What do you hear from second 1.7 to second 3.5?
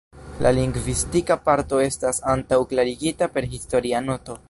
estas antaŭklarigita